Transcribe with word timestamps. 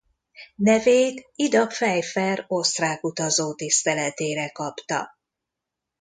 Nevét 0.55 1.25
Ida 1.35 1.65
Pfeiffer 1.67 2.45
osztrák 2.47 3.03
utazó 3.03 3.53
tiszteletére 3.55 4.49
kapta. 4.49 5.17